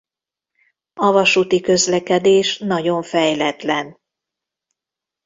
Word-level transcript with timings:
A 0.93 1.11
vasúti 1.11 1.61
közlekedés 1.61 2.57
nagyon 2.57 3.01
fejletlen. 3.03 3.97